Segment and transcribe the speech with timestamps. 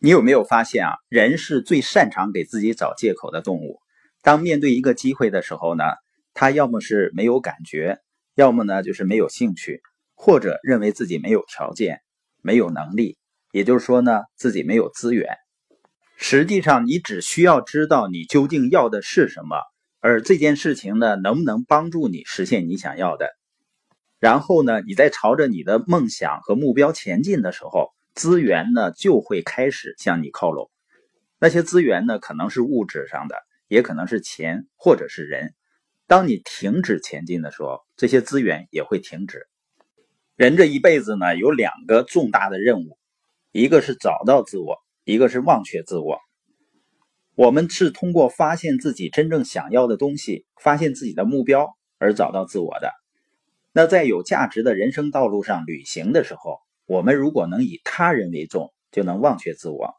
[0.00, 0.92] 你有没有发现啊？
[1.08, 3.80] 人是最擅长给自己找借口的动物。
[4.22, 5.82] 当面对一个机会的时候呢，
[6.34, 7.98] 他要么是没有感觉，
[8.36, 9.82] 要么呢就是没有兴趣，
[10.14, 11.98] 或者认为自己没有条件、
[12.42, 13.18] 没有能力，
[13.50, 15.36] 也就是说呢自己没有资源。
[16.16, 19.56] 实际上，你只需要知道你究竟要的是什么，
[19.98, 23.30] 而这件事情呢能不能帮助你实现你想要的。
[24.20, 30.72] 然后呢，你在朝着你的梦想和目标前进的时候，资源呢就会开始向你靠拢。
[31.38, 33.36] 那些资源呢，可能是物质上的，
[33.68, 35.54] 也可能是钱或者是人。
[36.08, 39.46] 当你停止前进的时候，这些资源也会停止。
[40.34, 42.98] 人这一辈子呢，有两个重大的任务，
[43.52, 46.18] 一个是找到自我，一个是忘却自我。
[47.36, 52.90] 我们是通过发现自己真正想要的东西，发现自己的目标而找到自我的。
[53.70, 56.58] 那在有价值的人生道路上旅行的时候，
[56.88, 59.94] 我们如果能以他人为重，就能忘却自我。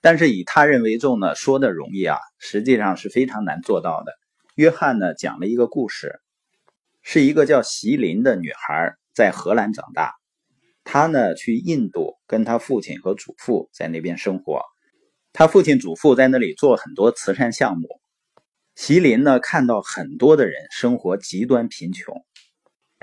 [0.00, 4.12] 但是以他人为重呢，说的容易啊，实际上是非常难做到的。
[4.56, 6.18] 约翰呢讲了一个故事，
[7.02, 10.14] 是一个叫席琳的女孩在荷兰长大，
[10.82, 14.62] 她呢去印度跟她父亲和祖父在那边生活，
[15.32, 17.86] 她父亲祖父在那里做很多慈善项目。
[18.74, 22.24] 席琳呢看到很多的人生活极端贫穷。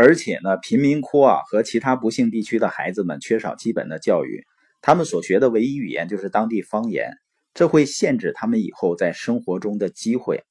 [0.03, 4.43] 而且呢，贫民窟啊和其他不幸地区的孩子们缺少基本的教育，
[4.81, 7.19] 他们所学的唯一语言就是当地方言，
[7.53, 10.43] 这会限制他们以后在生活中的机会。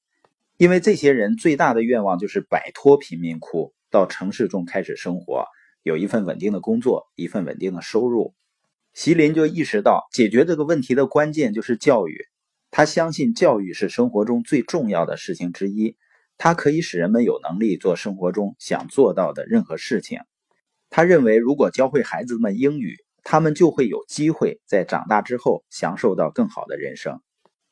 [0.56, 5.46] 因为这些人最大的愿望就是摆脱贫民窟，到城市中开始生活，
[5.82, 8.34] 有一份稳定的工作，一份稳定的收入。
[8.94, 12.26] 席林就意识到，解决这个问题的关键就是教育。
[12.70, 15.96] 他相信教育是生活中最重要的事情之一。
[16.42, 20.20] 它可以使人们有能力做生活中想做到的任何事情。
[20.88, 27.20] 他认为，如果教会孩子们英语，他们就会有机会在长大之后享受到更好的人生。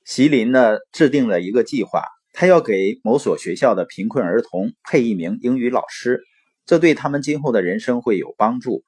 [0.04, 2.02] 席林呢，制定了一个计划，
[2.34, 6.20] 他要给某所学校的贫困儿童配一名英语老师，
[6.66, 8.84] 这对他们今后的人生会有帮助。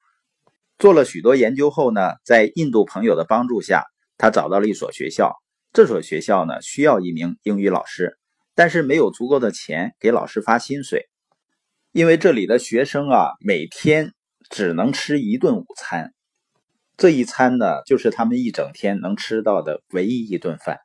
[0.77, 3.85] 做了许多研究后呢，在印度朋友的帮助下，
[4.19, 5.33] 他找到了一所学校。
[5.73, 8.19] 这所学校呢，需要一名英语老师。
[8.53, 11.09] 但是没有足够的钱给老师发薪水，
[11.91, 14.13] 因为这里的学生啊，每天
[14.49, 16.13] 只能吃一顿午餐，
[16.97, 20.79] 这一餐呢，就是他们一整天能吃到的唯一一顿饭。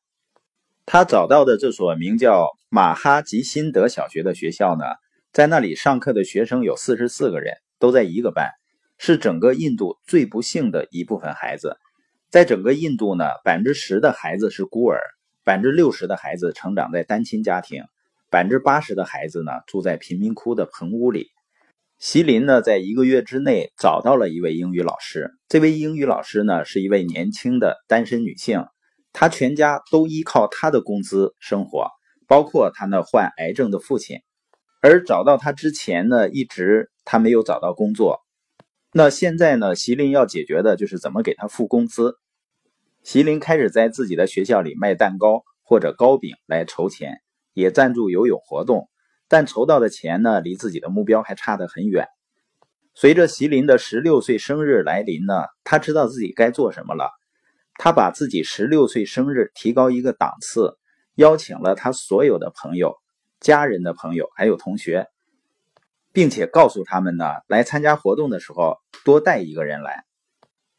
[0.85, 4.85] 他找到的这所名叫马哈吉辛德小学的学校呢，
[5.33, 8.51] 在那里上课的学生有四十四个人，都在一个班，
[8.97, 11.77] 是整个印度最不幸的一部分孩子。
[12.31, 15.01] 在整个印度呢，百分之十的孩子是孤儿。
[15.47, 17.85] 百分之六十的孩子成长在单亲家庭，
[18.31, 21.29] 百分之八十的孩子呢住在贫民窟的棚屋里。
[22.01, 25.31] 席林呢，在一个月之内找到了一位英语老师。
[25.49, 28.65] 这位英语老师呢，是一位年轻的单身女性，
[29.13, 31.91] 她全家都依靠她的工资生活，
[32.27, 34.19] 包括她那患癌症的父亲。
[34.83, 38.19] 而找到她之前呢，一直她没有找到工作。
[38.93, 42.17] 那现在呢，席林要解决的就是怎么给她付工资。
[43.07, 47.21] 席琳开始在自己的学校里卖蛋糕或者糕饼来筹钱，
[47.53, 48.89] 也赞助游泳活动，
[49.29, 52.09] 但筹到的钱呢，离自己的目标还差得很远。
[52.95, 57.13] 随着席琳的十六岁生日来临呢，他知道自己该做什么了。
[57.75, 60.77] 他把自己十六岁生日提高一个档次，
[61.15, 62.97] 邀请了他所有的朋友、
[63.39, 65.07] 家人的朋友还有同学，
[66.13, 70.05] 并且告诉他们呢，来参加活动的时候多带一个人来。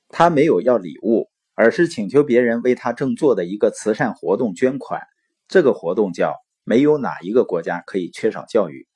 [0.10, 1.30] 他没有要礼物。
[1.58, 5.02] 而是请求别人为他正做的一个慈善活动捐款。
[5.48, 8.88] 这个活动叫“没有哪一个国家可以缺少教育”。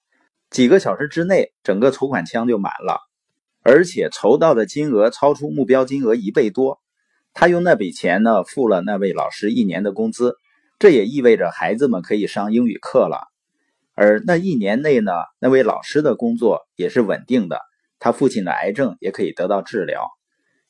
[0.51, 2.99] 几个小时之内，整个筹款箱就满了，
[3.63, 6.79] 而且筹到的金额超出目标金额一倍多。
[7.33, 10.35] 他用那笔钱呢，付了那位老师一年的工资，
[10.77, 13.17] 这也意味着孩子们可以上英语课了。
[13.95, 17.59] 而那一年内呢，那位老师的工作也是稳定的，
[17.97, 20.09] 他父亲的癌症也可以得到治疗。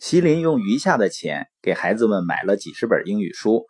[0.02, 3.68] 席琳用余下的钱给孩子们买了几十本英语书，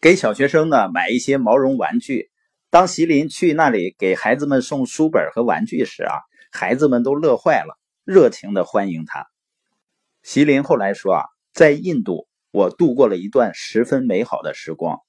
[0.00, 2.30] 给小学生呢买一些毛绒玩具。
[2.70, 6.14] 当席琳去那里给孩子们送书本和玩具时啊，
[6.50, 9.26] 孩子们都乐坏了，热情的欢迎他。
[10.22, 15.00] 席琳后来说啊，在印度我度过了一段十分美好的时光，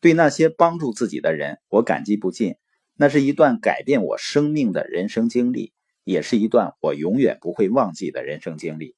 [0.00, 2.56] 对那些帮助自己的人我感激不尽。
[2.96, 5.72] 那是一段改变我生命的人生经历，
[6.02, 8.96] 也是一段我永远不会忘记的人生经历。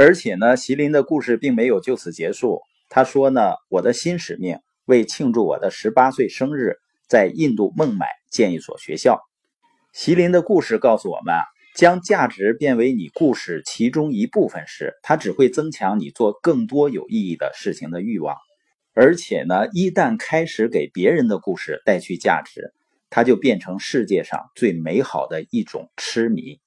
[0.00, 2.62] 而且呢，席琳的故事并没有就此结束。
[2.88, 6.76] 他说呢，我的新使命为庆祝我的十八岁生日，
[7.06, 9.20] 在印度孟买建一所学校。
[9.92, 11.34] 席琳的故事告诉我们，
[11.76, 18.38] 将价值变为你故事其中一部分时，它只会增强你做更多有意义的事情的欲望。
[18.94, 22.72] 而且呢，一旦开始给别人的故事带去价值，
[23.10, 26.58] 它就变成世界上最美好的一种痴迷。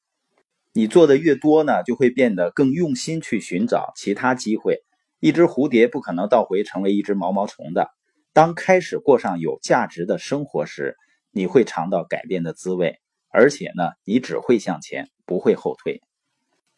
[0.74, 4.84] 你做的越多呢，就会变得更用心去寻找其他机会。
[5.20, 7.90] 一只蝴蝶不可能倒回成为一只毛毛虫的。
[8.34, 10.98] 当开始过上有价值的生活时，
[11.32, 13.00] 你会尝到改变的滋味，
[13.30, 16.02] 而且呢，你只会向前，不会后退。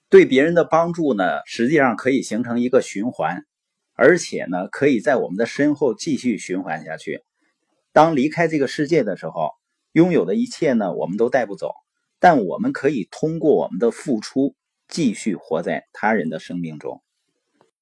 [0.09, 3.45] 对别人的帮助呢，实际上可以形成一个循环，
[3.93, 7.23] 而且呢，可以在我们的身后继续循环下去。
[7.93, 9.51] 当离开这个世界的时候，
[9.93, 11.71] 拥有的一切呢，我们都带不走，
[12.27, 14.55] 但我们可以通过我们的付出，
[14.87, 17.03] 继续活在他人的生命中。